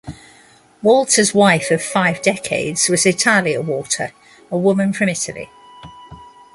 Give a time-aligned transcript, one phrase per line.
[0.81, 4.13] Walter's wife of five decades was Italia Walter,
[4.49, 5.47] a woman from Italy.